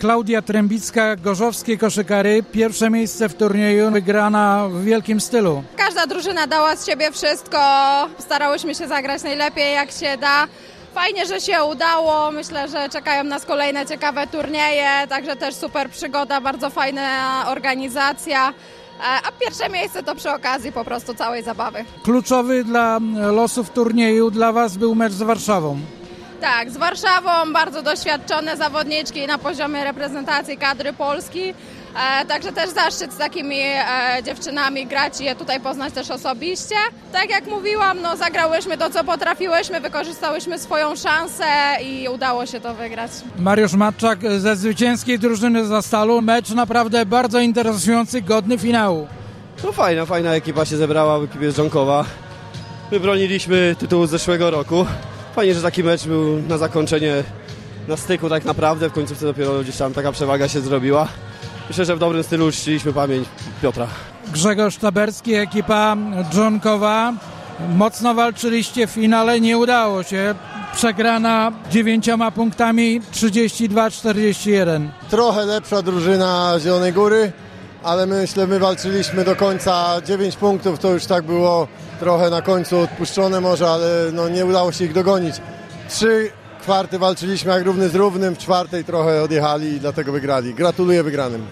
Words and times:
Klaudia 0.00 0.42
Trębicka, 0.42 1.16
gorzowskie 1.16 1.78
koszykary. 1.78 2.42
Pierwsze 2.52 2.90
miejsce 2.90 3.28
w 3.28 3.34
turnieju, 3.34 3.90
wygrana 3.90 4.68
w 4.68 4.84
wielkim 4.84 5.20
stylu. 5.20 5.62
Każda 5.76 6.06
drużyna 6.06 6.46
dała 6.46 6.76
z 6.76 6.86
siebie 6.86 7.12
wszystko. 7.12 7.58
Starałyśmy 8.18 8.74
się 8.74 8.88
zagrać 8.88 9.22
najlepiej 9.22 9.74
jak 9.74 9.90
się 9.90 10.16
da. 10.20 10.46
Fajnie, 10.94 11.26
że 11.26 11.40
się 11.40 11.64
udało. 11.64 12.30
Myślę, 12.30 12.68
że 12.68 12.88
czekają 12.88 13.24
nas 13.24 13.44
kolejne 13.44 13.86
ciekawe 13.86 14.26
turnieje, 14.26 14.88
także 15.08 15.36
też 15.36 15.54
super 15.54 15.90
przygoda, 15.90 16.40
bardzo 16.40 16.70
fajna 16.70 17.44
organizacja. 17.48 18.48
E, 18.48 18.52
A 19.02 19.32
pierwsze 19.40 19.68
miejsce 19.68 20.02
to 20.02 20.14
przy 20.14 20.30
okazji 20.30 20.72
po 20.72 20.84
prostu 20.84 21.14
całej 21.14 21.42
zabawy. 21.42 21.84
Kluczowy 22.04 22.64
dla 22.64 22.98
losów 23.32 23.70
turnieju 23.70 24.30
dla 24.30 24.52
Was 24.52 24.76
był 24.76 24.94
mecz 24.94 25.12
z 25.12 25.22
Warszawą. 25.22 25.78
Tak, 26.40 26.70
z 26.70 26.76
Warszawą 26.76 27.52
bardzo 27.52 27.82
doświadczone 27.82 28.56
zawodniczki 28.56 29.26
na 29.26 29.38
poziomie 29.38 29.84
reprezentacji 29.84 30.56
kadry 30.56 30.92
Polski. 30.92 31.54
E, 32.20 32.24
także 32.26 32.52
też 32.52 32.70
zaszczyt 32.70 33.12
z 33.12 33.16
takimi 33.16 33.60
e, 33.60 33.84
dziewczynami 34.24 34.86
grać 34.86 35.20
i 35.20 35.24
je 35.24 35.34
tutaj 35.36 35.60
poznać 35.60 35.92
też 35.94 36.10
osobiście. 36.10 36.74
Tak 37.12 37.30
jak 37.30 37.46
mówiłam, 37.46 38.02
no, 38.02 38.16
zagrałyśmy 38.16 38.78
to, 38.78 38.90
co 38.90 39.04
potrafiłyśmy, 39.04 39.80
wykorzystałyśmy 39.80 40.58
swoją 40.58 40.96
szansę 40.96 41.44
i 41.82 42.08
udało 42.08 42.46
się 42.46 42.60
to 42.60 42.74
wygrać. 42.74 43.10
Mariusz 43.38 43.72
Matczak 43.72 44.18
ze 44.38 44.56
zwycięskiej 44.56 45.18
drużyny 45.18 45.66
za 45.66 45.82
stalu. 45.82 46.22
Mecz 46.22 46.50
naprawdę 46.50 47.06
bardzo 47.06 47.40
interesujący, 47.40 48.22
godny 48.22 48.58
finału. 48.58 49.08
No 49.64 49.72
fajna, 49.72 50.06
fajna 50.06 50.34
ekipa 50.34 50.64
się 50.64 50.76
zebrała 50.76 51.18
w 51.18 51.24
ekipie 51.24 51.52
Żonkowa. 51.52 52.04
My 52.92 53.00
broniliśmy 53.00 53.76
tytułu 53.78 54.06
z 54.06 54.10
zeszłego 54.10 54.50
roku. 54.50 54.86
Fajnie, 55.34 55.54
że 55.54 55.62
taki 55.62 55.84
mecz 55.84 56.06
był 56.06 56.42
na 56.48 56.58
zakończenie 56.58 57.22
na 57.88 57.96
styku 57.96 58.28
tak 58.28 58.44
naprawdę. 58.44 58.88
W 58.88 58.92
końcówce 58.92 59.26
dopiero 59.26 59.60
gdzieś 59.62 59.76
tam 59.76 59.92
taka 59.94 60.12
przewaga 60.12 60.48
się 60.48 60.60
zrobiła. 60.60 61.08
Myślę, 61.68 61.84
że 61.84 61.96
w 61.96 61.98
dobrym 61.98 62.22
stylu 62.22 62.46
uczciliśmy 62.46 62.92
pamięć 62.92 63.28
Piotra. 63.62 63.86
Grzegorz 64.32 64.76
Taberski, 64.76 65.34
ekipa 65.34 65.96
Dżonkowa. 66.32 67.12
Mocno 67.74 68.14
walczyliście 68.14 68.86
w 68.86 68.90
finale, 68.90 69.40
nie 69.40 69.58
udało 69.58 70.02
się. 70.02 70.34
Przegrana 70.74 71.52
dziewięcioma 71.70 72.30
punktami 72.30 73.00
32-41. 73.00 74.88
trochę 75.10 75.44
lepsza 75.44 75.82
drużyna 75.82 76.54
Zielonej 76.60 76.92
Góry, 76.92 77.32
ale 77.82 78.06
myślę, 78.06 78.46
my 78.46 78.58
walczyliśmy 78.58 79.24
do 79.24 79.36
końca 79.36 80.00
9 80.04 80.36
punktów, 80.36 80.78
to 80.78 80.92
już 80.92 81.06
tak 81.06 81.24
było 81.24 81.68
trochę 82.00 82.30
na 82.30 82.42
końcu 82.42 82.78
odpuszczone 82.78 83.40
może, 83.40 83.70
ale 83.70 83.88
no 84.12 84.28
nie 84.28 84.46
udało 84.46 84.72
się 84.72 84.84
ich 84.84 84.92
dogonić. 84.92 85.34
Trzy 85.88 86.30
kwarty 86.62 86.98
walczyliśmy 86.98 87.52
jak 87.52 87.64
równy 87.64 87.88
z 87.88 87.94
równym, 87.94 88.34
w 88.34 88.38
czwartej 88.38 88.84
trochę 88.84 89.22
odjechali 89.22 89.72
i 89.72 89.80
dlatego 89.80 90.12
wygrali. 90.12 90.54
Gratuluję 90.54 91.02
wygranym. 91.02 91.46